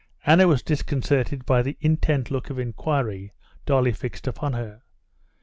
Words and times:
Anna 0.25 0.47
was 0.47 0.63
disconcerted 0.63 1.45
by 1.45 1.61
the 1.61 1.77
intent 1.79 2.31
look 2.31 2.49
of 2.49 2.57
inquiry 2.57 3.33
Dolly 3.67 3.91
fixed 3.91 4.25
upon 4.25 4.53
her. 4.53 4.81